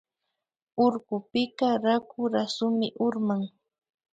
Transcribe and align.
Urkupika 0.85 1.67
raku 1.83 2.21
rasumi 2.33 2.87
urman 3.07 3.41